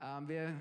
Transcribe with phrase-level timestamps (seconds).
[0.00, 0.52] Ähm, wir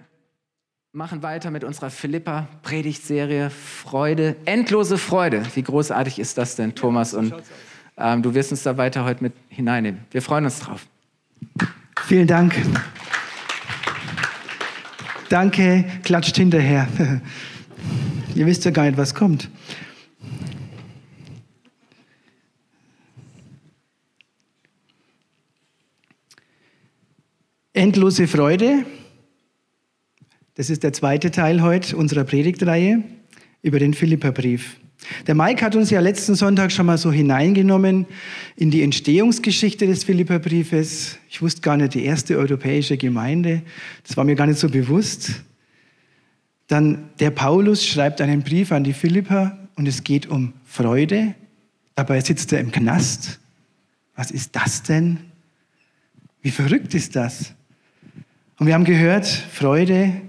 [0.93, 5.43] machen weiter mit unserer Philippa-Predigtserie Freude, endlose Freude.
[5.53, 7.13] Wie großartig ist das denn, Thomas?
[7.13, 7.35] Und
[7.97, 10.05] ähm, du wirst uns da weiter heute mit hineinnehmen.
[10.09, 10.87] Wir freuen uns drauf.
[12.05, 12.55] Vielen Dank.
[15.29, 16.87] Danke, klatscht hinterher.
[18.33, 19.51] Ihr wisst ja gar nicht, was kommt.
[27.73, 28.83] Endlose Freude.
[30.57, 33.03] Das ist der zweite Teil heute unserer Predigtreihe
[33.61, 34.77] über den Philipperbrief.
[35.27, 38.07] Der Mike hat uns ja letzten Sonntag schon mal so hineingenommen
[38.55, 41.19] in die Entstehungsgeschichte des Philipperbriefes.
[41.29, 43.61] Ich wusste gar nicht, die erste europäische Gemeinde.
[44.03, 45.43] Das war mir gar nicht so bewusst.
[46.65, 51.35] Dann der Paulus schreibt einen Brief an die Philipper und es geht um Freude.
[51.93, 53.39] Dabei sitzt er im Knast.
[54.15, 55.19] Was ist das denn?
[56.41, 57.53] Wie verrückt ist das?
[58.57, 60.19] Und wir haben gehört, Freude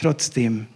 [0.00, 0.66] trotzdem.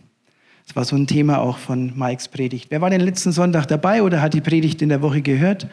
[0.67, 2.71] Das war so ein Thema auch von Mikes Predigt.
[2.71, 5.67] Wer war den letzten Sonntag dabei oder hat die Predigt in der Woche gehört?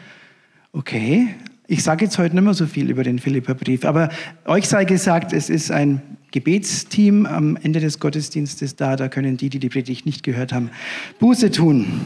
[0.72, 1.34] Okay,
[1.66, 4.10] ich sage jetzt heute nicht mehr so viel über den Philipperbrief, aber
[4.44, 8.96] euch sei gesagt, es ist ein Gebetsteam am Ende des Gottesdienstes da.
[8.96, 10.70] Da können die, die die Predigt nicht gehört haben,
[11.18, 12.00] Buße tun.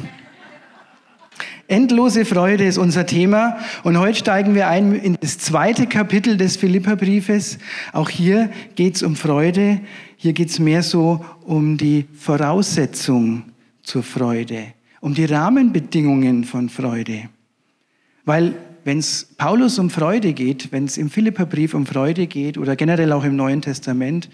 [1.69, 6.57] Endlose Freude ist unser Thema und heute steigen wir ein in das zweite Kapitel des
[6.57, 7.59] Philipperbriefes.
[7.92, 9.81] Auch hier geht es um Freude.
[10.27, 13.45] Hier geht es mehr so um die Voraussetzung
[13.85, 17.29] zur Freude, um die Rahmenbedingungen von Freude.
[18.25, 22.75] Weil wenn es Paulus um Freude geht, wenn es im Philipperbrief um Freude geht oder
[22.75, 24.29] generell auch im Neuen Testament,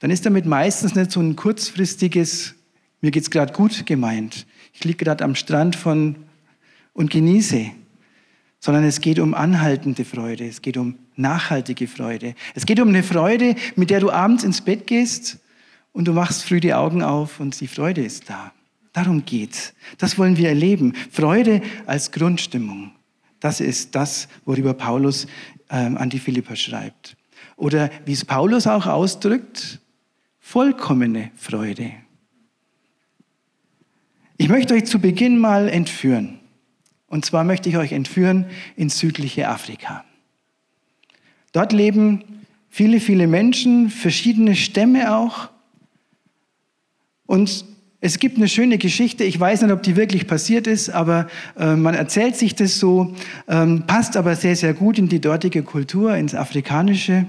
[0.00, 2.54] dann ist damit meistens nicht so ein kurzfristiges,
[3.00, 4.46] mir geht's gerade gut gemeint.
[4.74, 6.16] Ich liege gerade am Strand von
[6.92, 7.70] und genieße,
[8.60, 12.34] sondern es geht um anhaltende Freude, es geht um nachhaltige Freude.
[12.54, 15.38] Es geht um eine Freude, mit der du abends ins Bett gehst
[15.92, 18.52] und du machst früh die Augen auf und die Freude ist da.
[18.92, 19.74] Darum geht's.
[19.98, 20.94] Das wollen wir erleben.
[21.10, 22.92] Freude als Grundstimmung.
[23.40, 25.26] Das ist das, worüber Paulus
[25.70, 27.16] ähm, an die Philipper schreibt.
[27.56, 29.80] Oder wie es Paulus auch ausdrückt,
[30.40, 31.92] vollkommene Freude.
[34.36, 36.37] Ich möchte euch zu Beginn mal entführen.
[37.08, 38.46] Und zwar möchte ich euch entführen
[38.76, 40.04] ins südliche Afrika.
[41.52, 45.48] Dort leben viele, viele Menschen, verschiedene Stämme auch.
[47.26, 47.64] Und
[48.00, 51.26] es gibt eine schöne Geschichte, ich weiß nicht, ob die wirklich passiert ist, aber
[51.58, 53.14] äh, man erzählt sich das so,
[53.48, 57.26] ähm, passt aber sehr, sehr gut in die dortige Kultur, ins Afrikanische.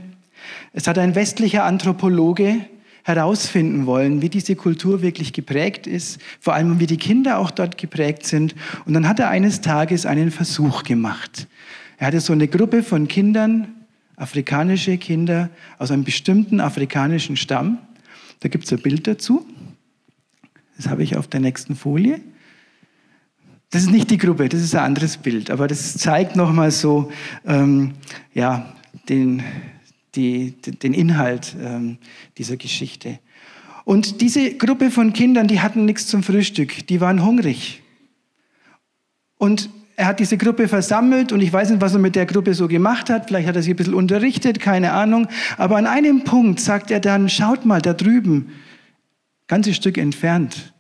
[0.74, 2.66] Es hat ein westlicher Anthropologe
[3.04, 7.78] herausfinden wollen, wie diese Kultur wirklich geprägt ist, vor allem wie die Kinder auch dort
[7.78, 8.56] geprägt sind.
[8.86, 11.48] Und dann hat er eines Tages einen Versuch gemacht.
[11.98, 13.68] Er hatte so eine Gruppe von Kindern,
[14.16, 17.78] afrikanische Kinder aus einem bestimmten afrikanischen Stamm.
[18.42, 19.46] Da gibt es ein Bild dazu.
[20.78, 22.22] Das habe ich auf der nächsten Folie.
[23.72, 27.12] Das ist nicht die Gruppe, das ist ein anderes Bild, aber das zeigt nochmal so
[27.46, 27.94] ähm,
[28.34, 28.74] ja,
[29.10, 29.44] den,
[30.16, 31.98] die, den Inhalt ähm,
[32.38, 33.20] dieser Geschichte.
[33.86, 37.82] Und diese Gruppe von Kindern, die hatten nichts zum Frühstück, die waren hungrig.
[39.38, 42.54] Und er hat diese Gruppe versammelt und ich weiß nicht, was er mit der Gruppe
[42.54, 43.28] so gemacht hat.
[43.28, 45.28] Vielleicht hat er sie ein bisschen unterrichtet, keine Ahnung.
[45.58, 48.52] Aber an einem Punkt sagt er dann, schaut mal da drüben,
[49.48, 50.74] ganzes Stück entfernt,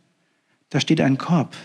[0.70, 1.56] da steht ein Korb.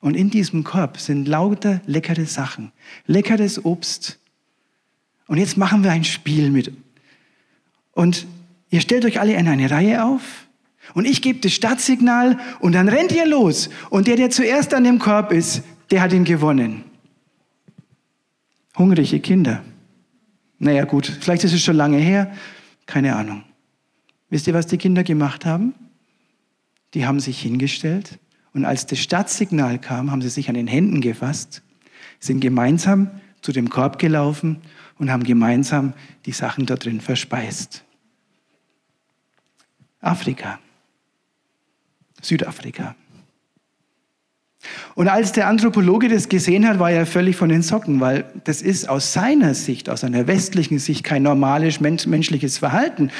[0.00, 2.72] Und in diesem Korb sind lauter leckere Sachen,
[3.06, 4.18] leckeres Obst.
[5.26, 6.72] Und jetzt machen wir ein Spiel mit
[7.98, 8.28] und
[8.70, 10.22] ihr stellt euch alle in eine Reihe auf
[10.94, 13.70] und ich gebe das Startsignal und dann rennt ihr los.
[13.90, 16.84] Und der, der zuerst an dem Korb ist, der hat ihn gewonnen.
[18.76, 19.64] Hungrige Kinder.
[20.60, 22.32] Naja gut, vielleicht ist es schon lange her,
[22.86, 23.42] keine Ahnung.
[24.30, 25.74] Wisst ihr, was die Kinder gemacht haben?
[26.94, 28.20] Die haben sich hingestellt
[28.54, 31.62] und als das Startsignal kam, haben sie sich an den Händen gefasst,
[32.20, 33.10] sind gemeinsam
[33.42, 34.58] zu dem Korb gelaufen
[35.00, 35.94] und haben gemeinsam
[36.26, 37.84] die Sachen da drin verspeist.
[40.00, 40.58] Afrika,
[42.20, 42.94] Südafrika.
[44.94, 48.60] Und als der Anthropologe das gesehen hat, war er völlig von den Socken, weil das
[48.60, 53.10] ist aus seiner Sicht, aus einer westlichen Sicht kein normales menschliches Verhalten.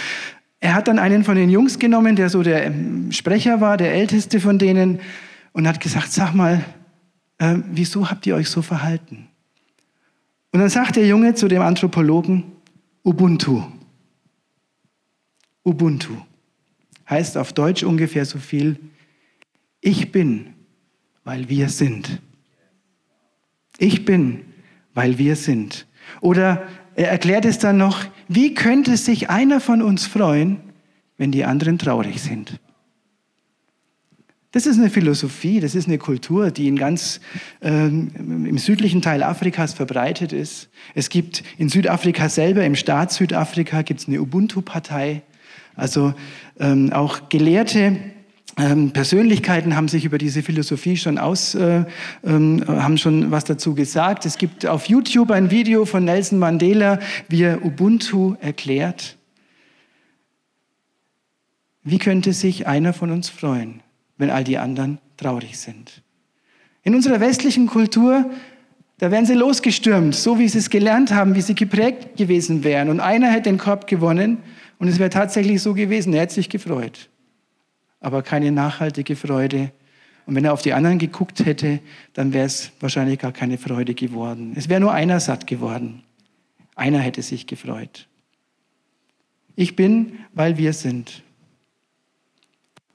[0.60, 3.94] Er hat dann einen von den Jungs genommen, der so der ähm, Sprecher war, der
[3.94, 5.00] älteste von denen,
[5.52, 6.64] und hat gesagt, sag mal,
[7.38, 9.28] äh, wieso habt ihr euch so verhalten?
[10.50, 12.44] Und dann sagt der Junge zu dem Anthropologen,
[13.04, 13.62] Ubuntu.
[15.62, 16.14] Ubuntu
[17.08, 18.78] heißt auf Deutsch ungefähr so viel,
[19.80, 20.54] ich bin,
[21.24, 22.20] weil wir sind.
[23.78, 24.40] Ich bin,
[24.94, 25.86] weil wir sind.
[26.20, 26.66] Oder
[26.96, 30.60] er erklärt es dann noch, wie könnte sich einer von uns freuen,
[31.16, 32.58] wenn die anderen traurig sind.
[34.50, 37.20] Das ist eine Philosophie, das ist eine Kultur, die in ganz
[37.60, 40.70] ähm, im südlichen Teil Afrikas verbreitet ist.
[40.94, 45.22] Es gibt in Südafrika selber, im Staat Südafrika, gibt es eine Ubuntu-Partei.
[45.78, 46.12] Also
[46.60, 47.96] ähm, auch Gelehrte
[48.58, 51.84] ähm, Persönlichkeiten haben sich über diese Philosophie schon aus, äh,
[52.24, 54.26] ähm, haben schon was dazu gesagt.
[54.26, 56.98] Es gibt auf YouTube ein Video von Nelson Mandela,
[57.28, 59.16] wie er Ubuntu erklärt.
[61.82, 63.80] Wie könnte sich einer von uns freuen?
[64.18, 66.02] wenn all die anderen traurig sind.
[66.82, 68.28] In unserer westlichen Kultur,
[68.98, 72.88] da werden sie losgestürmt, so wie sie es gelernt haben, wie sie geprägt gewesen wären.
[72.90, 74.38] Und einer hätte den Korb gewonnen
[74.78, 77.08] und es wäre tatsächlich so gewesen, er hätte sich gefreut.
[78.00, 79.72] Aber keine nachhaltige Freude.
[80.26, 81.80] Und wenn er auf die anderen geguckt hätte,
[82.12, 84.52] dann wäre es wahrscheinlich gar keine Freude geworden.
[84.54, 86.02] Es wäre nur einer satt geworden.
[86.76, 88.06] Einer hätte sich gefreut.
[89.56, 91.22] Ich bin, weil wir sind.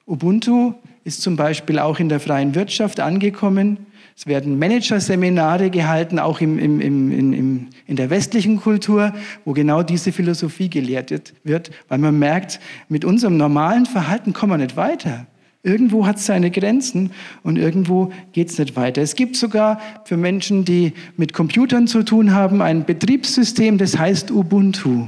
[0.05, 3.85] Ubuntu ist zum Beispiel auch in der freien Wirtschaft angekommen.
[4.15, 9.13] Es werden Managerseminare gehalten, auch im, im, im, im, in der westlichen Kultur,
[9.43, 11.11] wo genau diese Philosophie gelehrt
[11.43, 15.25] wird, weil man merkt, mit unserem normalen Verhalten kommen wir nicht weiter.
[15.65, 17.11] Irgendwo hat es seine Grenzen
[17.41, 19.01] und irgendwo geht es nicht weiter.
[19.01, 24.29] Es gibt sogar für Menschen, die mit Computern zu tun haben, ein Betriebssystem, das heißt
[24.29, 25.07] Ubuntu.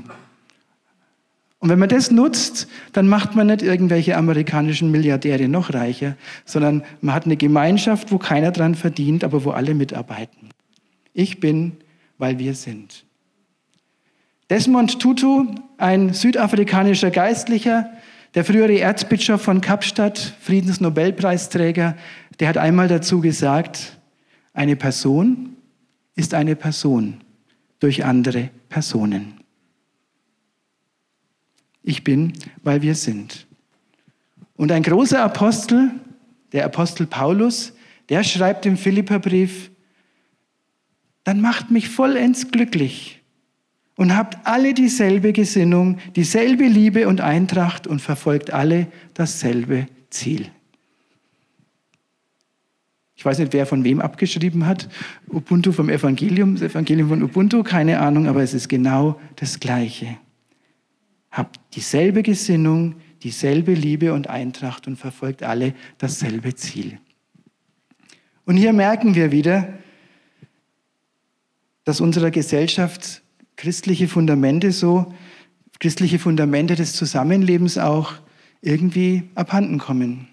[1.66, 6.16] Und wenn man das nutzt, dann macht man nicht irgendwelche amerikanischen Milliardäre noch reicher,
[6.46, 10.50] sondern man hat eine Gemeinschaft, wo keiner dran verdient, aber wo alle mitarbeiten.
[11.12, 11.78] Ich bin,
[12.20, 13.04] weil wir sind.
[14.52, 17.90] Desmond Tutu, ein südafrikanischer Geistlicher,
[18.36, 21.98] der frühere Erzbischof von Kapstadt, Friedensnobelpreisträger,
[22.40, 23.98] der hat einmal dazu gesagt,
[24.54, 25.56] eine Person
[26.16, 27.22] ist eine Person
[27.80, 29.45] durch andere Personen.
[31.88, 32.34] Ich bin,
[32.64, 33.46] weil wir sind.
[34.58, 35.92] Und ein großer Apostel,
[36.52, 37.74] der Apostel Paulus,
[38.10, 39.70] der schreibt im Philipperbrief,
[41.24, 43.22] dann macht mich vollends glücklich
[43.98, 50.50] und habt alle dieselbe Gesinnung, dieselbe Liebe und Eintracht und verfolgt alle dasselbe Ziel.
[53.16, 54.90] Ich weiß nicht, wer von wem abgeschrieben hat.
[55.30, 60.18] Ubuntu vom Evangelium, das Evangelium von Ubuntu, keine Ahnung, aber es ist genau das Gleiche
[61.36, 66.98] habt dieselbe Gesinnung, dieselbe Liebe und Eintracht und verfolgt alle dasselbe Ziel.
[68.46, 69.74] Und hier merken wir wieder,
[71.84, 73.22] dass unserer Gesellschaft
[73.58, 75.14] christliche Fundamente so,
[75.80, 78.14] christliche Fundamente des Zusammenlebens auch
[78.62, 80.30] irgendwie abhanden kommen.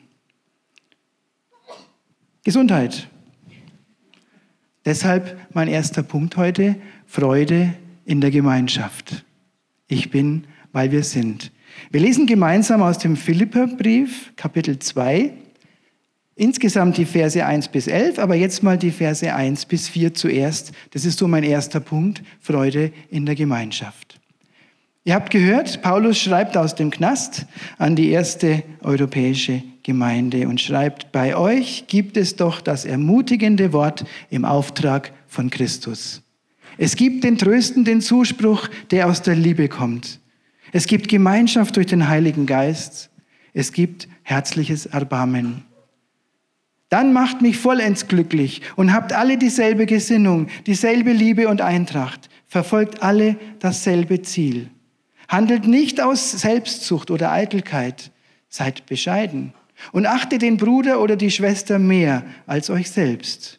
[2.44, 3.08] Gesundheit.
[4.84, 6.76] Deshalb mein erster Punkt heute,
[7.06, 9.24] Freude in der Gemeinschaft.
[9.88, 11.52] Ich bin weil wir sind.
[11.90, 15.32] Wir lesen gemeinsam aus dem Philipperbrief, Kapitel 2,
[16.34, 20.72] insgesamt die Verse 1 bis 11, aber jetzt mal die Verse 1 bis 4 zuerst.
[20.90, 24.18] Das ist so mein erster Punkt, Freude in der Gemeinschaft.
[25.04, 27.46] Ihr habt gehört, Paulus schreibt aus dem Knast
[27.76, 34.04] an die erste europäische Gemeinde und schreibt, bei euch gibt es doch das ermutigende Wort
[34.30, 36.22] im Auftrag von Christus.
[36.78, 40.20] Es gibt den tröstenden Zuspruch, der aus der Liebe kommt.
[40.72, 43.10] Es gibt Gemeinschaft durch den Heiligen Geist.
[43.52, 45.64] Es gibt herzliches Erbarmen.
[46.88, 53.02] Dann macht mich vollends glücklich und habt alle dieselbe Gesinnung, dieselbe Liebe und Eintracht, verfolgt
[53.02, 54.68] alle dasselbe Ziel.
[55.28, 58.10] Handelt nicht aus Selbstsucht oder Eitelkeit,
[58.48, 59.54] seid bescheiden
[59.92, 63.58] und achtet den Bruder oder die Schwester mehr als euch selbst.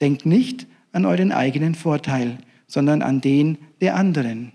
[0.00, 4.52] Denkt nicht an euren eigenen Vorteil, sondern an den der anderen.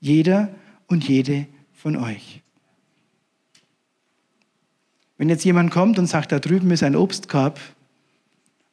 [0.00, 0.50] Jeder
[0.88, 2.42] und jede von euch.
[5.16, 7.60] Wenn jetzt jemand kommt und sagt, da drüben ist ein Obstkorb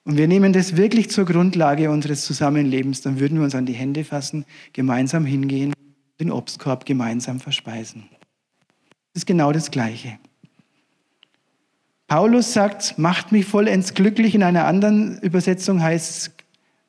[0.03, 3.73] und wir nehmen das wirklich zur Grundlage unseres Zusammenlebens, dann würden wir uns an die
[3.73, 5.73] Hände fassen, gemeinsam hingehen,
[6.19, 8.05] den Obstkorb gemeinsam verspeisen.
[9.13, 10.19] Das ist genau das Gleiche.
[12.07, 14.35] Paulus sagt, macht mich vollends glücklich.
[14.35, 16.34] In einer anderen Übersetzung heißt es,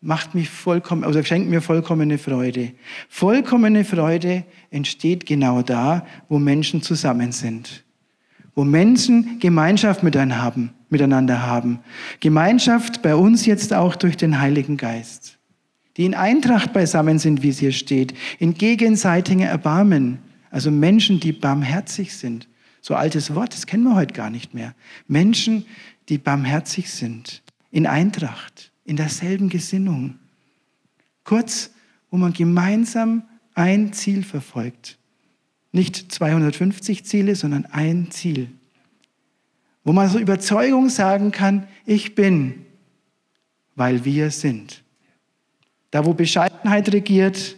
[0.07, 2.73] macht mich vollkommen, also schenkt mir vollkommene Freude.
[3.09, 7.85] Vollkommene Freude entsteht genau da, wo Menschen zusammen sind.
[8.55, 11.81] Wo Menschen Gemeinschaft miteinander haben.
[12.21, 15.39] Gemeinschaft bei uns jetzt auch durch den Heiligen Geist.
[15.97, 18.15] Die in Eintracht beisammen sind, wie es hier steht.
[18.39, 20.19] In gegenseitigem Erbarmen.
[20.51, 22.49] Also Menschen, die barmherzig sind.
[22.81, 24.75] So altes Wort, das kennen wir heute gar nicht mehr.
[25.09, 25.67] Menschen,
[26.09, 27.43] die barmherzig sind.
[27.73, 30.19] In Eintracht in derselben Gesinnung.
[31.25, 31.71] Kurz,
[32.11, 33.25] wo man gemeinsam
[33.55, 34.99] ein Ziel verfolgt,
[35.73, 38.49] Nicht 250 Ziele, sondern ein Ziel.
[39.85, 42.65] Wo man so Überzeugung sagen kann, ich bin,
[43.75, 44.83] weil wir sind.
[45.91, 47.57] Da, wo Bescheidenheit regiert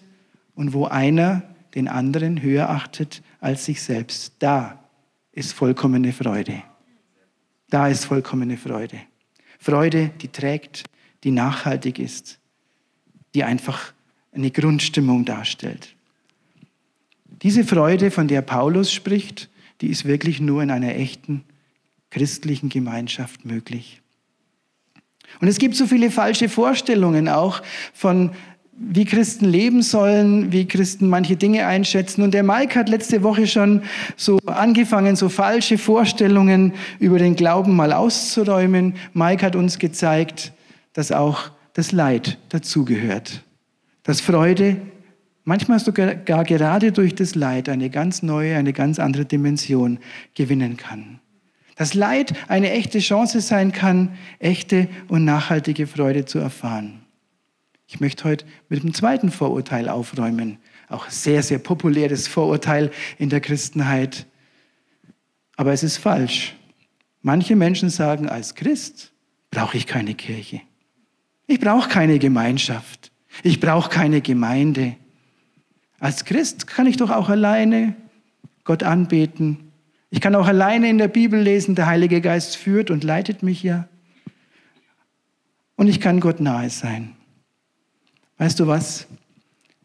[0.57, 1.43] und wo einer
[1.77, 4.83] den anderen höher achtet als sich selbst, da
[5.31, 6.63] ist vollkommene Freude.
[7.71, 8.99] Da ist vollkommene Freude.
[9.61, 10.85] Freude, die trägt,
[11.25, 12.39] die nachhaltig ist,
[13.35, 13.93] die einfach
[14.33, 15.95] eine Grundstimmung darstellt.
[17.43, 19.49] Diese Freude, von der Paulus spricht,
[19.81, 21.45] die ist wirklich nur in einer echten
[22.11, 24.01] christlichen Gemeinschaft möglich.
[25.41, 28.31] Und es gibt so viele falsche Vorstellungen auch von,
[28.73, 32.23] wie Christen leben sollen, wie Christen manche Dinge einschätzen.
[32.23, 33.83] Und der Mike hat letzte Woche schon
[34.17, 38.95] so angefangen, so falsche Vorstellungen über den Glauben mal auszuräumen.
[39.13, 40.53] Mike hat uns gezeigt,
[40.93, 43.45] dass auch das Leid dazugehört.
[44.03, 44.81] Dass Freude
[45.45, 49.99] manchmal sogar gerade durch das Leid eine ganz neue, eine ganz andere Dimension
[50.35, 51.21] gewinnen kann.
[51.77, 57.01] Dass Leid eine echte Chance sein kann, echte und nachhaltige Freude zu erfahren.
[57.87, 60.59] Ich möchte heute mit dem zweiten Vorurteil aufräumen.
[60.89, 64.27] Auch sehr, sehr populäres Vorurteil in der Christenheit.
[65.57, 66.55] Aber es ist falsch.
[67.23, 69.13] Manche Menschen sagen, als Christ
[69.51, 70.61] brauche ich keine Kirche.
[71.49, 73.11] Ich brauche keine Gemeinschaft.
[73.43, 74.95] Ich brauche keine Gemeinde.
[75.99, 77.97] Als Christ kann ich doch auch alleine
[78.63, 79.69] Gott anbeten
[80.11, 83.63] ich kann auch alleine in der Bibel lesen, der Heilige Geist führt und leitet mich
[83.63, 83.89] ja.
[85.77, 87.15] Und ich kann Gott nahe sein.
[88.39, 89.07] Weißt du was?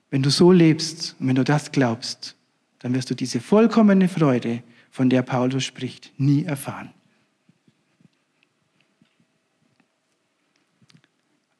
[0.10, 2.36] Wenn du so lebst und wenn du das glaubst,
[2.80, 6.92] dann wirst du diese vollkommene Freude, von der Paulus spricht, nie erfahren.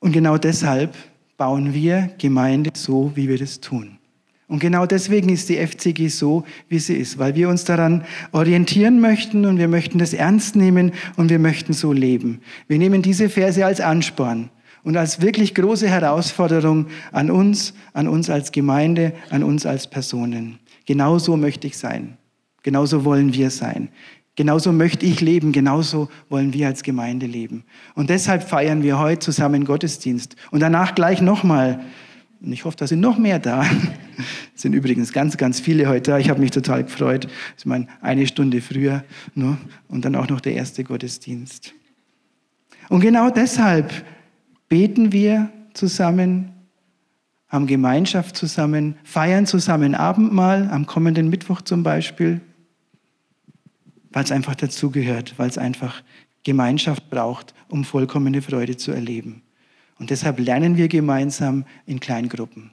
[0.04, 0.98] Und genau deshalb
[1.38, 4.00] bauen wir Gemeinde so, wie wir das tun.
[4.50, 9.00] Und genau deswegen ist die FCG so, wie sie ist, weil wir uns daran orientieren
[9.00, 12.42] möchten und wir möchten das ernst nehmen und wir möchten so leben.
[12.68, 14.50] Wir nehmen diese Verse als Ansporn
[14.84, 20.60] und als wirklich große Herausforderung an uns, an uns als Gemeinde, an uns als Personen.
[20.86, 22.18] Genauso möchte ich sein.
[22.62, 23.88] Genauso wollen wir sein.
[24.36, 27.64] Genauso möchte ich leben, genauso wollen wir als Gemeinde leben.
[27.94, 30.36] Und deshalb feiern wir heute zusammen Gottesdienst.
[30.50, 31.84] Und danach gleich nochmal
[32.44, 33.66] und ich hoffe, da sind noch mehr da.
[34.54, 36.20] Es sind übrigens ganz, ganz viele heute da.
[36.20, 37.28] Ich habe mich total gefreut.
[37.58, 39.58] Ich meine, eine Stunde früher ne?
[39.88, 41.74] und dann auch noch der erste Gottesdienst.
[42.90, 43.94] Und genau deshalb
[44.68, 46.52] beten wir zusammen,
[47.48, 52.42] haben Gemeinschaft zusammen, feiern zusammen Abendmahl, am kommenden Mittwoch zum Beispiel,
[54.14, 56.02] weil es einfach dazugehört, weil es einfach
[56.44, 59.42] Gemeinschaft braucht, um vollkommene Freude zu erleben.
[60.00, 62.72] Und deshalb lernen wir gemeinsam in Kleingruppen.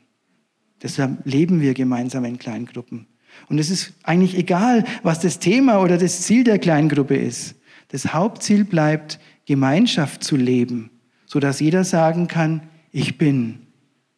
[0.82, 3.06] Deshalb leben wir gemeinsam in Kleingruppen.
[3.48, 7.54] Und es ist eigentlich egal, was das Thema oder das Ziel der Kleingruppe ist.
[7.88, 10.90] Das Hauptziel bleibt, Gemeinschaft zu leben,
[11.26, 13.66] sodass jeder sagen kann, ich bin,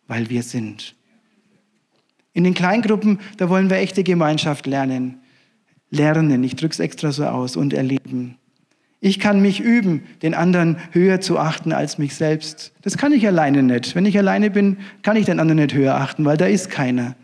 [0.07, 0.95] weil wir sind.
[2.33, 5.22] In den Kleingruppen, da wollen wir echte Gemeinschaft lernen.
[5.93, 8.37] Lernen, ich drücke es extra so aus, und erleben.
[9.01, 12.73] Ich kann mich üben, den anderen höher zu achten als mich selbst.
[12.83, 13.95] Das kann ich alleine nicht.
[13.95, 17.15] Wenn ich alleine bin, kann ich den anderen nicht höher achten, weil da ist keiner.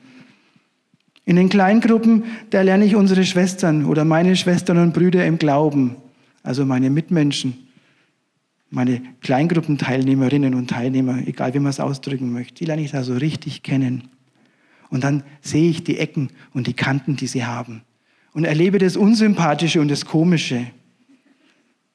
[1.24, 5.96] In den Kleingruppen, da lerne ich unsere Schwestern oder meine Schwestern und Brüder im Glauben,
[6.42, 7.68] also meine Mitmenschen,
[8.70, 13.14] meine Kleingruppenteilnehmerinnen und Teilnehmer, egal wie man es ausdrücken möchte, die lerne ich da so
[13.14, 14.08] richtig kennen.
[14.90, 17.82] Und dann sehe ich die Ecken und die Kanten, die sie haben
[18.38, 20.66] und erlebe das Unsympathische und das Komische.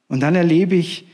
[0.10, 1.08] Und dann erlebe ich,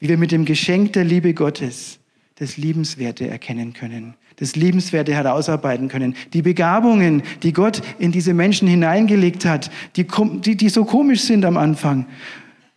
[0.00, 2.00] wie wir mit dem Geschenk der Liebe Gottes
[2.34, 6.16] das Liebenswerte erkennen können, das Liebenswerte herausarbeiten können.
[6.32, 10.04] Die Begabungen, die Gott in diese Menschen hineingelegt hat, die,
[10.40, 12.06] die, die so komisch sind am Anfang.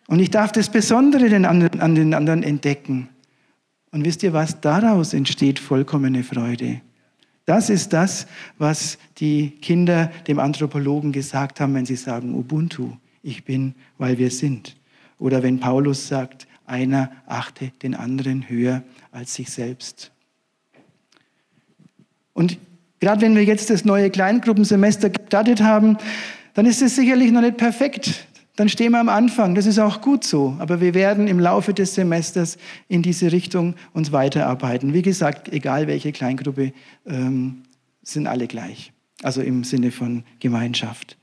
[0.05, 3.09] Und ich darf das Besondere den anderen, an den anderen entdecken.
[3.89, 4.61] Und wisst ihr was?
[4.61, 6.81] Daraus entsteht vollkommene Freude.
[7.45, 8.25] Das ist das,
[8.57, 14.31] was die Kinder dem Anthropologen gesagt haben, wenn sie sagen, Ubuntu, ich bin, weil wir
[14.31, 14.75] sind.
[15.19, 20.11] Oder wenn Paulus sagt, einer achte den anderen höher als sich selbst.
[22.33, 22.57] Und
[22.99, 25.97] gerade wenn wir jetzt das neue Kleingruppensemester gestartet haben,
[26.55, 28.27] dann ist es sicherlich noch nicht perfekt.
[28.55, 29.53] Dann stehen wir am Anfang.
[29.55, 30.55] Das ist auch gut so.
[30.59, 32.57] Aber wir werden im Laufe des Semesters
[32.87, 34.93] in diese Richtung uns weiterarbeiten.
[34.93, 36.71] Wie gesagt, egal welche Kleingruppe,
[37.05, 37.63] ähm,
[38.01, 38.93] sind alle gleich.
[39.23, 41.17] Also im Sinne von Gemeinschaft.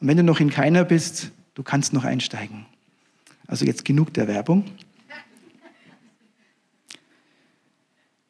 [0.00, 2.66] Und wenn du noch in keiner bist, du kannst noch einsteigen.
[3.48, 4.64] Also jetzt genug der Werbung.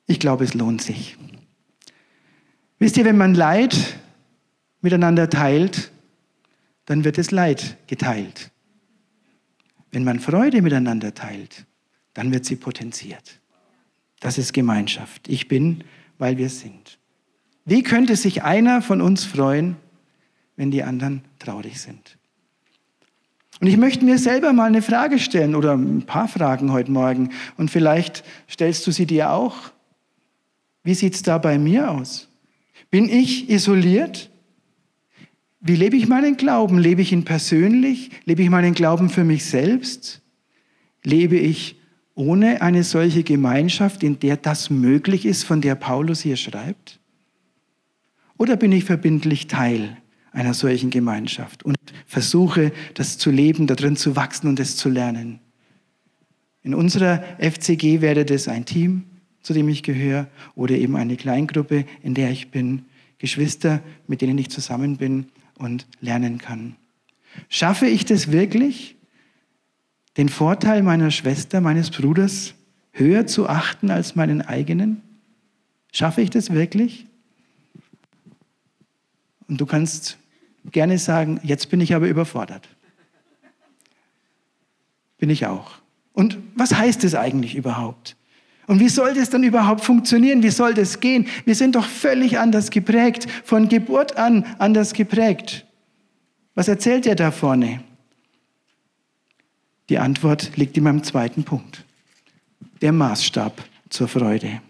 [0.07, 1.19] Ich glaube, es lohnt sich.
[2.79, 3.99] Wisst ihr, wenn man Leid
[4.81, 5.91] miteinander teilt,
[6.89, 8.51] dann wird das Leid geteilt.
[9.93, 11.67] Wenn man Freude miteinander teilt,
[12.15, 13.41] dann wird sie potenziert.
[14.21, 15.29] Das ist Gemeinschaft.
[15.29, 15.85] Ich bin,
[16.17, 16.99] weil wir sind.
[17.67, 19.77] Wie könnte sich einer von uns freuen,
[20.57, 22.17] wenn die anderen traurig sind?
[23.61, 27.33] Und ich möchte mir selber mal eine Frage stellen oder ein paar Fragen heute Morgen.
[27.59, 29.57] Und vielleicht stellst du sie dir auch.
[30.85, 32.29] Wie sieht es da bei mir aus?
[32.91, 34.31] Bin ich isoliert?
[35.61, 36.79] Wie lebe ich meinen Glauben?
[36.79, 38.11] Lebe ich ihn persönlich?
[38.25, 40.23] Lebe ich meinen Glauben für mich selbst?
[41.03, 41.77] Lebe ich
[42.15, 47.01] ohne eine solche Gemeinschaft, in der das möglich ist, von der Paulus hier schreibt?
[48.37, 49.97] Oder bin ich verbindlich Teil
[50.31, 55.41] einer solchen Gemeinschaft und versuche, das zu leben, darin zu wachsen und es zu lernen?
[56.63, 59.05] In unserer FCG wäre das ein Team,
[59.43, 62.85] zu dem ich gehöre, oder eben eine Kleingruppe, in der ich bin,
[63.19, 65.27] Geschwister, mit denen ich zusammen bin
[65.59, 66.77] und lernen kann.
[67.49, 68.97] Schaffe ich das wirklich,
[70.17, 72.55] den Vorteil meiner Schwester, meines Bruders
[72.93, 75.03] höher zu achten als meinen eigenen?
[75.93, 77.07] Schaffe ich das wirklich?
[79.49, 80.19] Und du kannst
[80.71, 82.69] gerne sagen, jetzt bin ich aber überfordert.
[85.19, 85.79] Bin ich auch.
[86.13, 88.17] Und was heißt es eigentlich überhaupt?
[88.69, 90.43] Und wie soll das dann überhaupt funktionieren?
[90.43, 91.27] Wie soll das gehen?
[91.47, 95.65] Wir sind doch völlig anders geprägt, von Geburt an anders geprägt.
[96.55, 97.83] Was erzählt er da vorne?
[99.89, 101.83] Die Antwort liegt in meinem zweiten Punkt.
[102.83, 104.61] Der Maßstab zur Freude.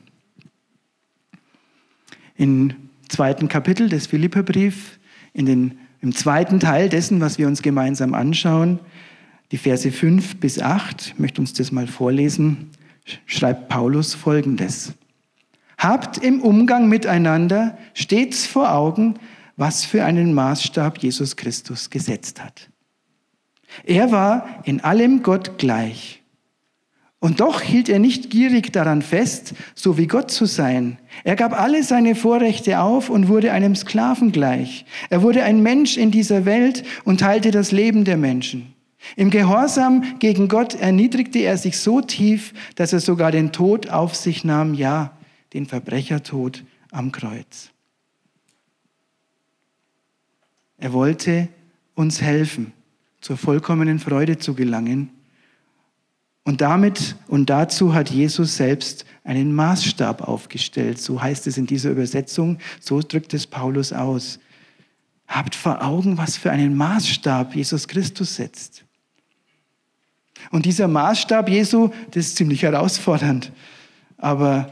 [2.37, 2.75] Im
[3.09, 5.01] zweiten Kapitel des Philipperbriefs,
[5.33, 8.79] in den, im zweiten Teil dessen, was wir uns gemeinsam anschauen,
[9.51, 12.71] die Verse 5 bis 8, ich möchte uns das mal vorlesen,
[13.27, 14.93] schreibt Paulus Folgendes.
[15.77, 19.15] Habt im Umgang miteinander stets vor Augen,
[19.57, 22.69] was für einen Maßstab Jesus Christus gesetzt hat.
[23.85, 26.23] Er war in allem Gott gleich.
[27.21, 30.99] Und doch hielt er nicht gierig daran fest, so wie Gott zu sein.
[31.25, 34.85] Er gab alle seine Vorrechte auf und wurde einem Sklaven gleich.
[35.11, 38.73] Er wurde ein Mensch in dieser Welt und teilte das Leben der Menschen.
[39.17, 44.15] Im Gehorsam gegen Gott erniedrigte er sich so tief, dass er sogar den Tod auf
[44.15, 45.17] sich nahm, ja,
[45.53, 47.71] den Verbrechertod am Kreuz.
[50.79, 51.49] Er wollte
[51.95, 52.73] uns helfen,
[53.21, 55.11] zur vollkommenen Freude zu gelangen.
[56.45, 60.99] Und damit und dazu hat Jesus selbst einen Maßstab aufgestellt.
[60.99, 64.39] So heißt es in dieser Übersetzung, so drückt es Paulus aus.
[65.27, 68.85] Habt vor Augen, was für einen Maßstab Jesus Christus setzt.
[70.51, 73.53] Und dieser Maßstab Jesu, das ist ziemlich herausfordernd.
[74.17, 74.71] Aber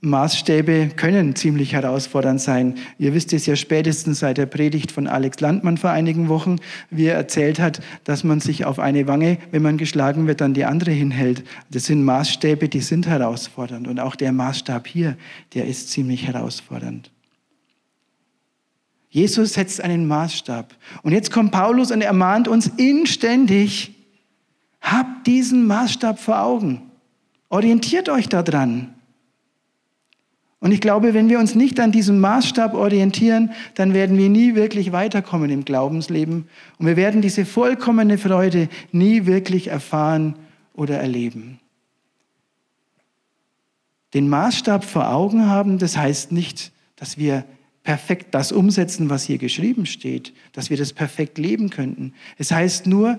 [0.00, 2.74] Maßstäbe können ziemlich herausfordernd sein.
[2.98, 6.56] Ihr wisst es ja spätestens seit der Predigt von Alex Landmann vor einigen Wochen,
[6.90, 10.54] wie er erzählt hat, dass man sich auf eine Wange, wenn man geschlagen wird, dann
[10.54, 11.44] die andere hinhält.
[11.70, 13.86] Das sind Maßstäbe, die sind herausfordernd.
[13.86, 15.16] Und auch der Maßstab hier,
[15.54, 17.12] der ist ziemlich herausfordernd.
[19.08, 20.74] Jesus setzt einen Maßstab.
[21.02, 23.95] Und jetzt kommt Paulus und er mahnt uns inständig,
[24.86, 26.80] Habt diesen Maßstab vor Augen.
[27.48, 28.94] Orientiert euch daran.
[30.60, 34.54] Und ich glaube, wenn wir uns nicht an diesem Maßstab orientieren, dann werden wir nie
[34.54, 40.36] wirklich weiterkommen im Glaubensleben und wir werden diese vollkommene Freude nie wirklich erfahren
[40.72, 41.58] oder erleben.
[44.14, 47.44] Den Maßstab vor Augen haben, das heißt nicht, dass wir
[47.82, 52.14] perfekt das umsetzen, was hier geschrieben steht, dass wir das perfekt leben könnten.
[52.38, 53.18] Es heißt nur,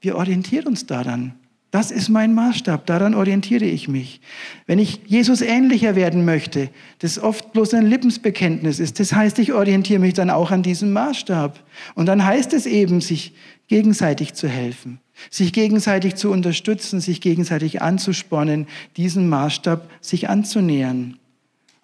[0.00, 1.34] wir orientieren uns daran.
[1.70, 4.20] Das ist mein Maßstab, daran orientiere ich mich.
[4.66, 9.52] Wenn ich Jesus ähnlicher werden möchte, das oft bloß ein Lippensbekenntnis ist, das heißt, ich
[9.52, 11.62] orientiere mich dann auch an diesem Maßstab.
[11.94, 13.34] Und dann heißt es eben, sich
[13.68, 14.98] gegenseitig zu helfen,
[15.30, 21.18] sich gegenseitig zu unterstützen, sich gegenseitig anzuspornen, diesen Maßstab sich anzunähern.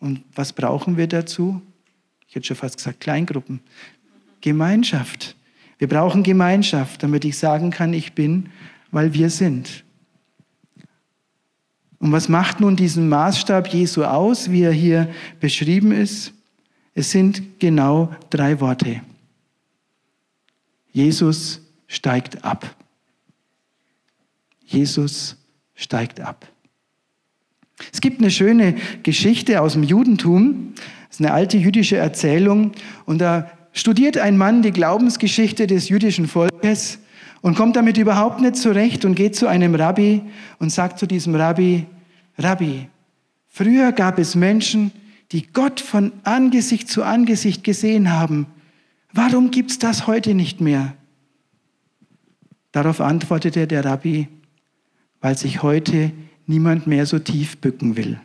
[0.00, 1.62] Und was brauchen wir dazu?
[2.26, 3.60] Ich hätte schon fast gesagt Kleingruppen.
[4.40, 5.35] Gemeinschaft.
[5.78, 8.48] Wir brauchen Gemeinschaft, damit ich sagen kann, ich bin,
[8.90, 9.84] weil wir sind.
[11.98, 15.08] Und was macht nun diesen Maßstab Jesu aus, wie er hier
[15.40, 16.32] beschrieben ist?
[16.94, 19.02] Es sind genau drei Worte.
[20.92, 22.74] Jesus steigt ab.
[24.64, 25.36] Jesus
[25.74, 26.46] steigt ab.
[27.92, 30.72] Es gibt eine schöne Geschichte aus dem Judentum.
[31.08, 32.72] Das ist eine alte jüdische Erzählung.
[33.04, 36.98] Und da studiert ein Mann die Glaubensgeschichte des jüdischen Volkes
[37.42, 40.22] und kommt damit überhaupt nicht zurecht und geht zu einem Rabbi
[40.58, 41.84] und sagt zu diesem Rabbi,
[42.38, 42.88] Rabbi,
[43.46, 44.92] früher gab es Menschen,
[45.30, 48.46] die Gott von Angesicht zu Angesicht gesehen haben.
[49.12, 50.94] Warum gibt es das heute nicht mehr?
[52.72, 54.28] Darauf antwortete der Rabbi,
[55.20, 56.12] weil sich heute
[56.46, 58.18] niemand mehr so tief bücken will.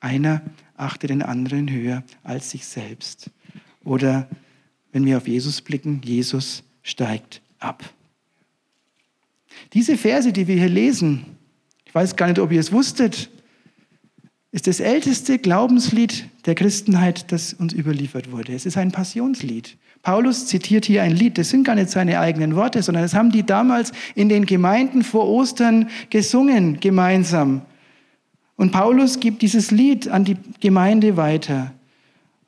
[0.00, 0.42] Einer
[0.78, 3.30] achte den anderen höher als sich selbst.
[3.84, 4.28] Oder
[4.92, 7.84] wenn wir auf Jesus blicken, Jesus steigt ab.
[9.72, 11.24] Diese Verse, die wir hier lesen,
[11.84, 13.30] ich weiß gar nicht, ob ihr es wusstet,
[14.50, 18.54] ist das älteste Glaubenslied der Christenheit, das uns überliefert wurde.
[18.54, 19.76] Es ist ein Passionslied.
[20.02, 23.30] Paulus zitiert hier ein Lied, das sind gar nicht seine eigenen Worte, sondern das haben
[23.30, 27.62] die damals in den Gemeinden vor Ostern gesungen, gemeinsam.
[28.58, 31.72] Und Paulus gibt dieses Lied an die Gemeinde weiter.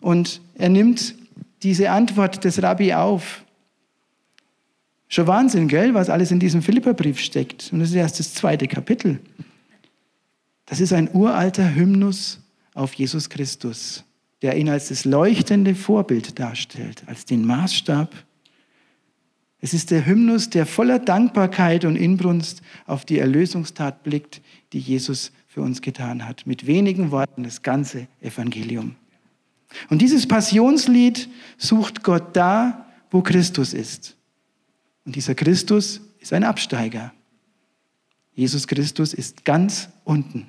[0.00, 1.14] Und er nimmt
[1.62, 3.44] diese Antwort des Rabbi auf.
[5.06, 7.72] Schon Wahnsinn, gell, was alles in diesem Philipperbrief steckt.
[7.72, 9.20] Und das ist erst das zweite Kapitel.
[10.66, 12.40] Das ist ein uralter Hymnus
[12.74, 14.02] auf Jesus Christus,
[14.42, 18.12] der ihn als das leuchtende Vorbild darstellt, als den Maßstab.
[19.60, 24.40] Es ist der Hymnus, der voller Dankbarkeit und Inbrunst auf die Erlösungstat blickt,
[24.72, 26.46] die Jesus für uns getan hat.
[26.46, 28.94] Mit wenigen Worten das ganze Evangelium.
[29.88, 34.16] Und dieses Passionslied sucht Gott da, wo Christus ist.
[35.04, 37.12] Und dieser Christus ist ein Absteiger.
[38.32, 40.46] Jesus Christus ist ganz unten.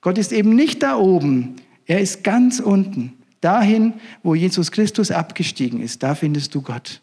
[0.00, 3.14] Gott ist eben nicht da oben, er ist ganz unten.
[3.40, 7.00] Dahin, wo Jesus Christus abgestiegen ist, da findest du Gott.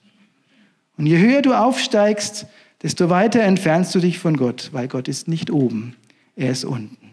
[0.98, 2.46] Und je höher du aufsteigst,
[2.84, 5.96] desto weiter entfernst du dich von Gott, weil Gott ist nicht oben,
[6.36, 7.12] er ist unten.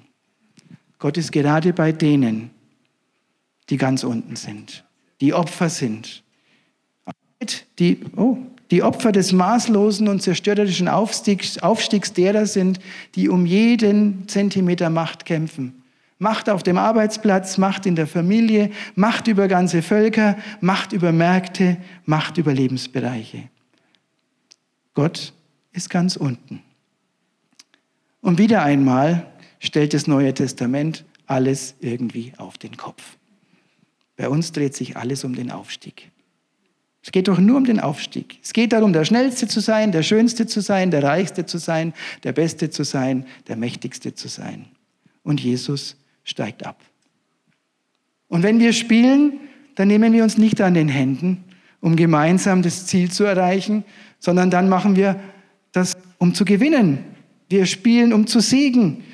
[0.98, 2.50] Gott ist gerade bei denen,
[3.70, 4.84] die ganz unten sind,
[5.20, 6.22] die Opfer sind.
[7.78, 8.38] Die, oh,
[8.70, 12.78] die Opfer des maßlosen und zerstörerischen Aufstiegs, Aufstiegs derer sind,
[13.16, 15.82] die um jeden Zentimeter Macht kämpfen.
[16.18, 21.78] Macht auf dem Arbeitsplatz, Macht in der Familie, Macht über ganze Völker, Macht über Märkte,
[22.04, 23.48] Macht über Lebensbereiche.
[24.94, 25.32] Gott
[25.72, 26.62] ist ganz unten.
[28.22, 29.26] Und wieder einmal
[29.58, 33.18] stellt das Neue Testament alles irgendwie auf den Kopf.
[34.16, 36.10] Bei uns dreht sich alles um den Aufstieg.
[37.02, 38.38] Es geht doch nur um den Aufstieg.
[38.42, 41.92] Es geht darum, der Schnellste zu sein, der Schönste zu sein, der Reichste zu sein,
[42.22, 44.66] der Beste zu sein, der Mächtigste zu sein.
[45.24, 46.80] Und Jesus steigt ab.
[48.28, 49.40] Und wenn wir spielen,
[49.74, 51.42] dann nehmen wir uns nicht an den Händen,
[51.80, 53.84] um gemeinsam das Ziel zu erreichen,
[54.20, 55.18] sondern dann machen wir
[55.72, 57.11] das, um zu gewinnen.
[57.52, 59.04] Wir spielen, um zu siegen,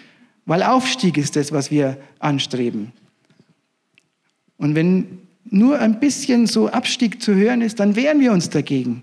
[0.46, 2.92] weil Aufstieg ist das, was wir anstreben.
[4.58, 9.02] Und wenn nur ein bisschen so Abstieg zu hören ist, dann wehren wir uns dagegen.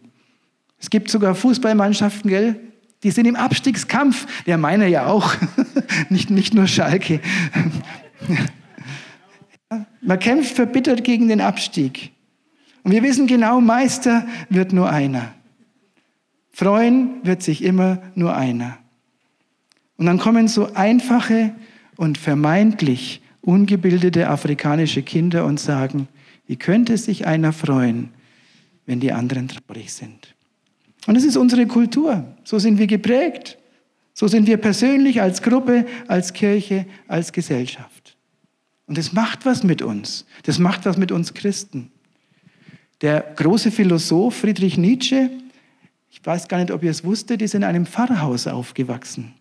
[0.80, 2.62] Es gibt sogar Fußballmannschaften, gell?
[3.04, 4.26] Die sind im Abstiegskampf.
[4.46, 5.36] Der meine ja auch,
[6.10, 7.20] nicht, nicht nur Schalke.
[10.02, 12.14] Man kämpft verbittert gegen den Abstieg.
[12.84, 15.34] Und wir wissen genau, Meister wird nur einer.
[16.54, 18.78] Freuen wird sich immer nur einer.
[19.98, 21.56] Und dann kommen so einfache
[21.96, 26.08] und vermeintlich ungebildete afrikanische Kinder und sagen,
[26.48, 28.10] wie könnte sich einer freuen,
[28.86, 30.36] wenn die anderen traurig sind?
[31.08, 32.26] Und es ist unsere Kultur.
[32.44, 33.58] So sind wir geprägt.
[34.14, 38.18] So sind wir persönlich als Gruppe, als Kirche, als Gesellschaft.
[38.88, 40.26] Und das macht was mit uns.
[40.44, 41.92] Das macht was mit uns Christen.
[43.02, 45.30] Der große Philosoph Friedrich Nietzsche,
[46.10, 49.34] ich weiß gar nicht, ob ihr es wusstet, ist in einem Pfarrhaus aufgewachsen.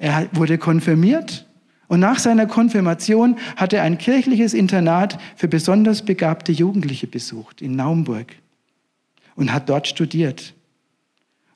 [0.00, 1.46] Er wurde konfirmiert
[1.86, 7.76] und nach seiner Konfirmation hat er ein kirchliches Internat für besonders begabte Jugendliche besucht in
[7.76, 8.34] Naumburg
[9.36, 10.54] und hat dort studiert.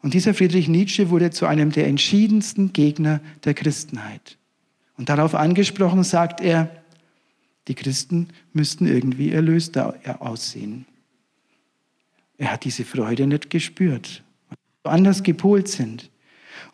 [0.02, 4.36] Und dieser Friedrich Nietzsche wurde zu einem der entschiedensten Gegner der Christenheit.
[4.98, 6.68] Und darauf angesprochen sagt er,
[7.66, 10.84] die Christen müssten irgendwie erlöster aussehen.
[12.36, 16.10] Er hat diese Freude nicht gespürt, weil sie anders gepolt sind.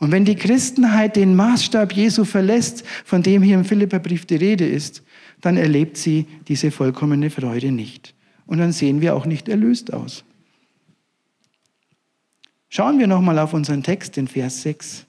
[0.00, 4.66] Und wenn die Christenheit den Maßstab Jesu verlässt, von dem hier im Philipperbrief die Rede
[4.66, 5.02] ist,
[5.42, 8.14] dann erlebt sie diese vollkommene Freude nicht.
[8.46, 10.24] Und dann sehen wir auch nicht erlöst aus.
[12.70, 15.06] Schauen wir nochmal auf unseren Text, in Vers 6.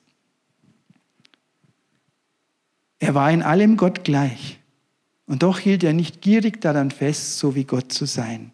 [3.00, 4.60] Er war in allem Gott gleich.
[5.26, 8.52] Und doch hielt er nicht gierig daran fest, so wie Gott zu sein.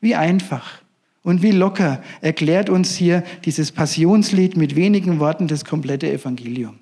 [0.00, 0.82] Wie einfach.
[1.22, 6.78] Und wie locker erklärt uns hier dieses Passionslied mit wenigen Worten das komplette Evangelium.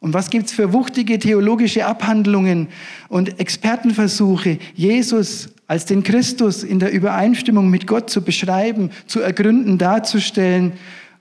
[0.00, 2.68] Und was gibt's für wuchtige theologische Abhandlungen
[3.08, 9.76] und Expertenversuche, Jesus als den Christus in der Übereinstimmung mit Gott zu beschreiben, zu ergründen,
[9.76, 10.72] darzustellen.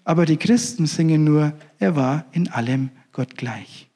[0.06, 3.90] Aber die Christen singen nur, er war in allem Gott gleich.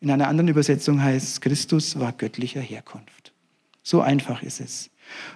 [0.00, 3.32] In einer anderen Übersetzung heißt es, Christus war göttlicher Herkunft.
[3.82, 4.90] So einfach ist es.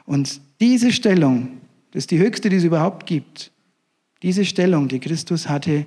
[0.04, 1.60] Und diese Stellung
[1.92, 3.50] Das ist die höchste, die es überhaupt gibt.
[4.22, 5.86] Diese Stellung, die Christus hatte,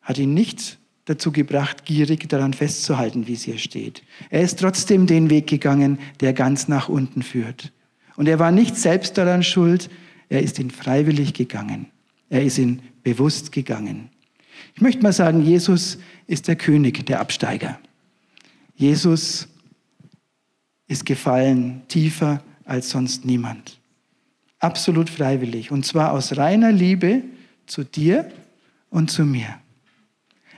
[0.00, 4.02] hat ihn nicht dazu gebracht, gierig daran festzuhalten, wie es hier steht.
[4.30, 7.72] Er ist trotzdem den Weg gegangen, der ganz nach unten führt.
[8.16, 9.88] Und er war nicht selbst daran schuld,
[10.28, 11.86] er ist ihn freiwillig gegangen.
[12.28, 14.10] Er ist ihn bewusst gegangen.
[14.74, 17.78] Ich möchte mal sagen, Jesus ist der König der Absteiger.
[18.74, 19.48] Jesus
[20.88, 23.78] ist gefallen tiefer als sonst niemand.
[24.58, 25.70] Absolut freiwillig.
[25.70, 27.22] Und zwar aus reiner Liebe
[27.66, 28.30] zu dir
[28.90, 29.60] und zu mir.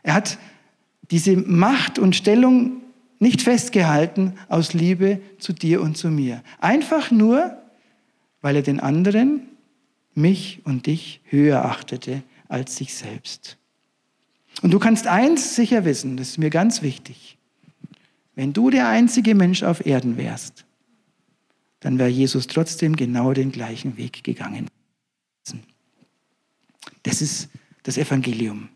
[0.02, 0.38] Er hat
[1.10, 2.82] diese Macht und Stellung
[3.18, 6.42] nicht festgehalten aus Liebe zu dir und zu mir.
[6.60, 7.56] Einfach nur,
[8.40, 9.42] weil er den anderen,
[10.14, 13.58] mich und dich, höher achtete als sich selbst.
[14.62, 17.38] Und du kannst eins sicher wissen, das ist mir ganz wichtig.
[18.34, 20.64] Wenn du der einzige Mensch auf Erden wärst,
[21.80, 24.68] dann wäre Jesus trotzdem genau den gleichen Weg gegangen.
[27.02, 27.48] Das ist
[27.82, 28.68] das Evangelium.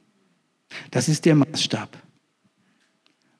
[0.90, 2.00] Das ist der Maßstab.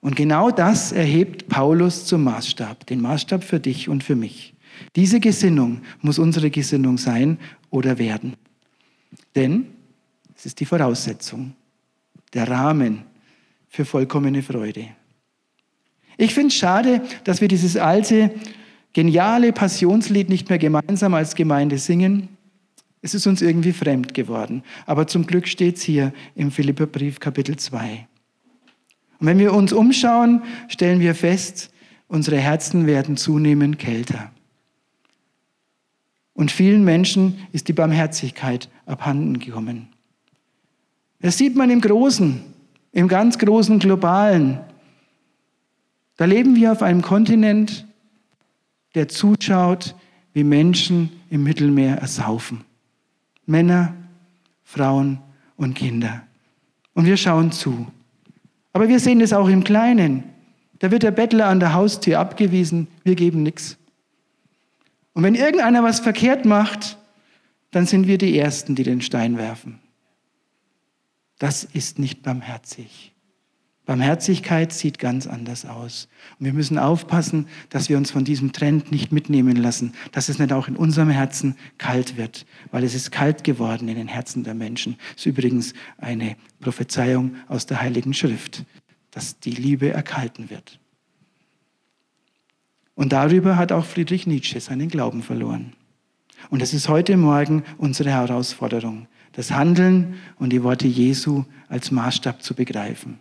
[0.01, 4.55] Und genau das erhebt Paulus zum Maßstab, den Maßstab für dich und für mich.
[4.96, 7.38] Diese Gesinnung muss unsere Gesinnung sein
[7.70, 8.35] oder werden.
[9.37, 9.66] Denn
[10.37, 11.55] es ist die Voraussetzung,
[12.35, 13.05] der Rahmen
[13.68, 14.88] für vollkommene Freude.
[16.18, 18.35] Ich finde es schade, dass wir dieses alte,
[18.93, 22.29] geniale Passionslied nicht mehr gemeinsam als Gemeinde singen.
[23.01, 24.63] Es ist uns irgendwie fremd geworden.
[24.87, 28.07] Aber zum Glück steht es hier im Philipperbrief Kapitel 2.
[29.19, 31.71] Und wenn wir uns umschauen, stellen wir fest,
[32.09, 34.31] unsere Herzen werden zunehmend kälter.
[36.35, 39.89] Und vielen Menschen ist die Barmherzigkeit abhanden gekommen.
[41.21, 42.43] Das sieht man im Großen,
[42.93, 44.59] im ganz großen Globalen.
[46.17, 47.87] Da leben wir auf einem Kontinent,
[48.95, 49.95] der zuschaut,
[50.33, 52.65] wie Menschen im Mittelmeer ersaufen.
[53.47, 53.95] Männer,
[54.63, 55.19] Frauen
[55.57, 56.23] und Kinder.
[56.95, 57.87] Und wir schauen zu.
[58.73, 60.25] Aber wir sehen es auch im Kleinen.
[60.79, 63.77] Da wird der Bettler an der Haustür abgewiesen, wir geben nichts.
[65.13, 66.99] Und wenn irgendeiner was verkehrt macht,
[67.71, 69.79] dann sind wir die Ersten, die den Stein werfen.
[71.39, 73.12] Das ist nicht barmherzig.
[73.85, 76.09] Barmherzigkeit sieht ganz anders aus.
[76.38, 80.38] Und wir müssen aufpassen, dass wir uns von diesem Trend nicht mitnehmen lassen, dass es
[80.38, 84.45] nicht auch in unserem Herzen kalt wird, weil es ist kalt geworden in den Herzen
[84.45, 84.97] der Menschen.
[85.11, 88.64] Das ist übrigens eine Prophezeiung aus der Heiligen Schrift,
[89.11, 90.79] dass die Liebe erkalten wird.
[92.95, 95.73] Und darüber hat auch Friedrich Nietzsche seinen Glauben verloren.
[96.51, 102.42] Und das ist heute Morgen unsere Herausforderung, das Handeln und die Worte Jesu als Maßstab
[102.42, 103.18] zu begreifen.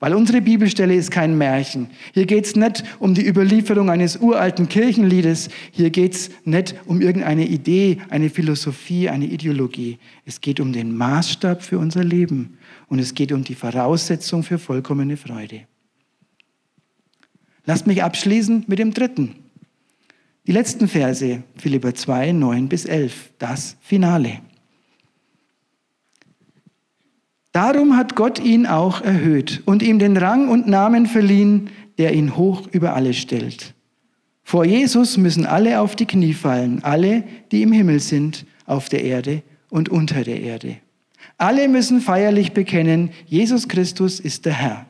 [0.00, 1.88] Weil unsere Bibelstelle ist kein Märchen.
[2.14, 5.48] Hier geht es nicht um die Überlieferung eines uralten Kirchenliedes.
[5.72, 9.98] Hier geht es nicht um irgendeine Idee, eine Philosophie, eine Ideologie.
[10.24, 12.58] Es geht um den Maßstab für unser Leben.
[12.86, 15.62] Und es geht um die Voraussetzung für vollkommene Freude.
[17.64, 19.34] Lasst mich abschließen mit dem dritten.
[20.46, 24.40] Die letzten Verse, Philipper 2, 9 bis 11, das Finale.
[27.58, 32.36] Darum hat Gott ihn auch erhöht und ihm den Rang und Namen verliehen, der ihn
[32.36, 33.74] hoch über alle stellt.
[34.44, 39.02] Vor Jesus müssen alle auf die Knie fallen, alle, die im Himmel sind, auf der
[39.02, 40.76] Erde und unter der Erde.
[41.36, 44.86] Alle müssen feierlich bekennen, Jesus Christus ist der Herr.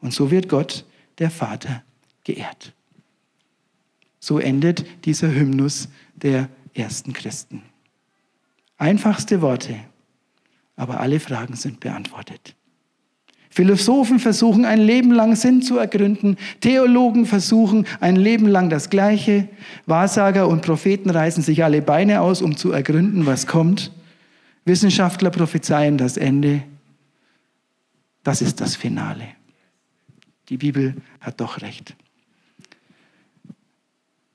[0.00, 0.86] Und so wird Gott,
[1.18, 1.82] der Vater,
[2.24, 2.72] geehrt.
[4.18, 7.64] So endet dieser Hymnus der ersten Christen.
[8.78, 9.74] Einfachste Worte,
[10.78, 12.54] aber alle Fragen sind beantwortet.
[13.50, 19.48] Philosophen versuchen ein Leben lang Sinn zu ergründen, Theologen versuchen ein Leben lang das Gleiche,
[19.86, 23.90] Wahrsager und Propheten reißen sich alle Beine aus, um zu ergründen, was kommt,
[24.64, 26.62] Wissenschaftler prophezeien das Ende.
[28.22, 29.24] Das ist das Finale.
[30.50, 31.96] Die Bibel hat doch recht.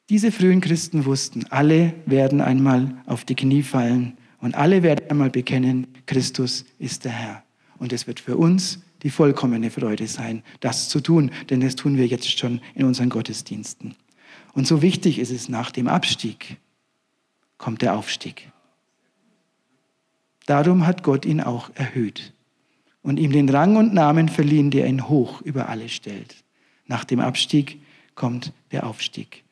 [0.09, 5.29] Diese frühen Christen wussten, alle werden einmal auf die Knie fallen und alle werden einmal
[5.29, 7.43] bekennen, Christus ist der Herr.
[7.77, 11.97] Und es wird für uns die vollkommene Freude sein, das zu tun, denn das tun
[11.97, 13.95] wir jetzt schon in unseren Gottesdiensten.
[14.53, 16.57] Und so wichtig ist es, nach dem Abstieg
[17.57, 18.51] kommt der Aufstieg.
[20.45, 22.33] Darum hat Gott ihn auch erhöht
[23.01, 26.43] und ihm den Rang und Namen verliehen, der ihn hoch über alle stellt.
[26.85, 27.81] Nach dem Abstieg
[28.15, 29.43] kommt der Aufstieg.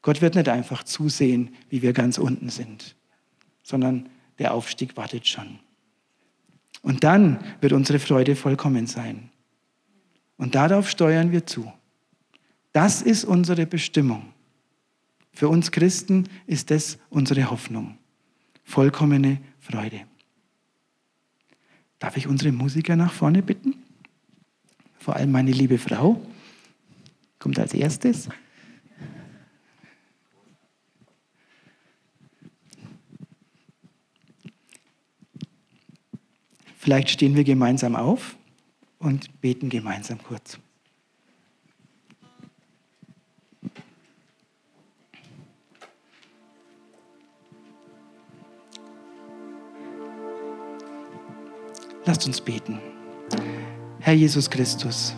[0.00, 2.96] Gott wird nicht einfach zusehen, wie wir ganz unten sind,
[3.62, 5.58] sondern der Aufstieg wartet schon.
[6.82, 9.30] Und dann wird unsere Freude vollkommen sein.
[10.36, 11.72] Und darauf steuern wir zu.
[12.72, 14.32] Das ist unsere Bestimmung.
[15.32, 17.96] Für uns Christen ist das unsere Hoffnung.
[18.64, 20.02] Vollkommene Freude.
[21.98, 23.74] Darf ich unsere Musiker nach vorne bitten?
[24.98, 26.20] Vor allem meine liebe Frau.
[27.38, 28.28] Kommt als erstes.
[36.82, 38.36] Vielleicht stehen wir gemeinsam auf
[38.98, 40.58] und beten gemeinsam kurz.
[52.04, 52.80] Lasst uns beten.
[54.00, 55.14] Herr Jesus Christus,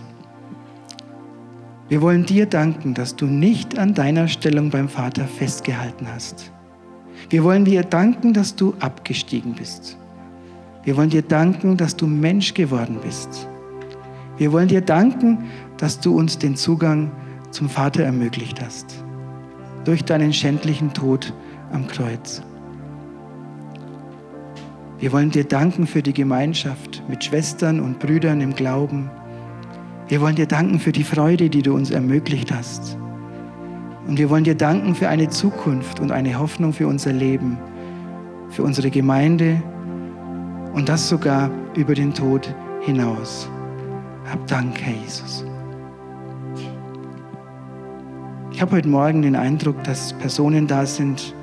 [1.88, 6.52] wir wollen dir danken, dass du nicht an deiner Stellung beim Vater festgehalten hast.
[7.30, 9.96] Wir wollen dir danken, dass du abgestiegen bist.
[10.84, 13.48] Wir wollen dir danken, dass du Mensch geworden bist.
[14.36, 15.44] Wir wollen dir danken,
[15.78, 17.10] dass du uns den Zugang
[17.50, 19.02] zum Vater ermöglicht hast.
[19.84, 21.32] Durch deinen schändlichen Tod
[21.72, 22.42] am Kreuz.
[24.98, 29.10] Wir wollen dir danken für die Gemeinschaft mit Schwestern und Brüdern im Glauben.
[30.08, 32.98] Wir wollen dir danken für die Freude, die du uns ermöglicht hast.
[34.06, 37.56] Und wir wollen dir danken für eine Zukunft und eine Hoffnung für unser Leben,
[38.50, 39.62] für unsere Gemeinde
[40.74, 43.48] und das sogar über den Tod hinaus.
[44.30, 45.44] Hab Dank, Herr Jesus.
[48.52, 51.34] Ich habe heute Morgen den Eindruck, dass Personen da sind,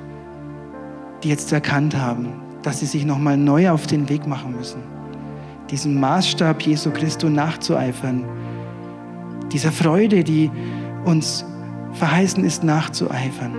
[1.22, 2.28] die jetzt erkannt haben,
[2.62, 4.82] dass sie sich nochmal neu auf den Weg machen müssen,
[5.70, 8.24] diesem Maßstab Jesu Christus nachzueifern,
[9.52, 10.50] dieser Freude, die
[11.04, 11.44] uns
[11.92, 13.52] verheißen ist, nachzueifern.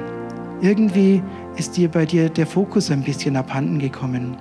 [0.61, 1.21] Irgendwie
[1.55, 4.37] ist dir bei dir der Fokus ein bisschen abhanden gekommen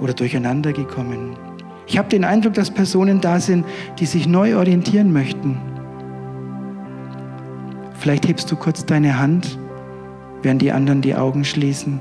[0.00, 1.36] oder durcheinander gekommen.
[1.86, 3.64] Ich habe den Eindruck, dass Personen da sind,
[3.98, 5.60] die sich neu orientieren möchten.
[7.98, 9.58] Vielleicht hebst du kurz deine Hand,
[10.42, 12.00] während die anderen die Augen schließen.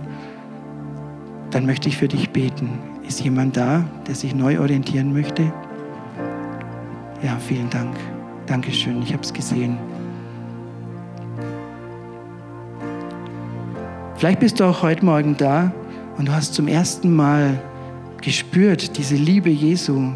[1.51, 2.69] Dann möchte ich für dich beten.
[3.07, 5.51] Ist jemand da, der sich neu orientieren möchte?
[7.23, 7.95] Ja, vielen Dank.
[8.45, 9.77] Dankeschön, ich habe es gesehen.
[14.15, 15.71] Vielleicht bist du auch heute Morgen da
[16.17, 17.59] und du hast zum ersten Mal
[18.21, 20.11] gespürt, diese Liebe Jesu.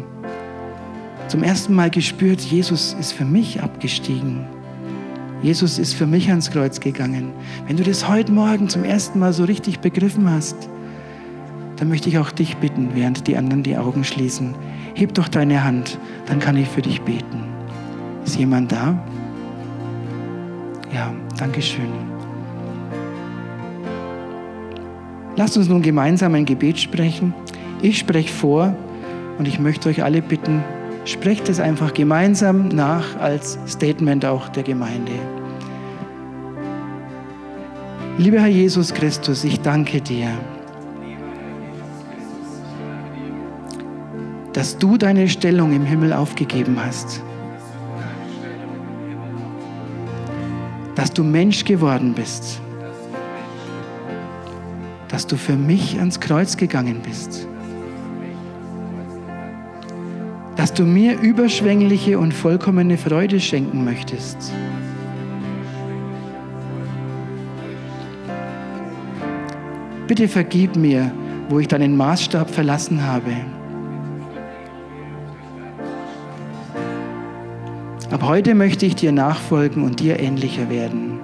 [1.28, 4.46] Zum ersten Mal gespürt, Jesus ist für mich abgestiegen.
[5.42, 7.32] Jesus ist für mich ans Kreuz gegangen.
[7.66, 10.56] Wenn du das heute Morgen zum ersten Mal so richtig begriffen hast,
[11.76, 14.54] dann möchte ich auch dich bitten, während die anderen die Augen schließen.
[14.94, 17.44] Heb doch deine Hand, dann kann ich für dich beten.
[18.24, 18.98] Ist jemand da?
[20.94, 21.90] Ja, danke schön.
[25.36, 27.34] Lasst uns nun gemeinsam ein Gebet sprechen.
[27.84, 28.74] Ich spreche vor
[29.36, 30.64] und ich möchte euch alle bitten,
[31.04, 35.12] sprecht es einfach gemeinsam nach als Statement auch der Gemeinde.
[38.16, 40.30] Lieber Herr Jesus Christus, ich danke dir,
[44.54, 47.22] dass du deine Stellung im Himmel aufgegeben hast,
[50.94, 52.62] dass du Mensch geworden bist,
[55.08, 57.46] dass du für mich ans Kreuz gegangen bist
[60.64, 64.50] dass du mir überschwängliche und vollkommene Freude schenken möchtest.
[70.08, 71.12] Bitte vergib mir,
[71.50, 73.32] wo ich deinen Maßstab verlassen habe.
[78.10, 81.20] Ab heute möchte ich dir nachfolgen und dir ähnlicher werden.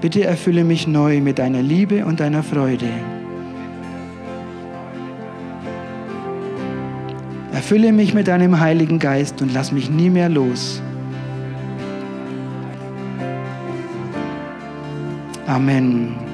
[0.00, 2.90] Bitte erfülle mich neu mit deiner Liebe und deiner Freude.
[7.58, 10.80] Erfülle mich mit deinem Heiligen Geist und lass mich nie mehr los.
[15.48, 16.27] Amen.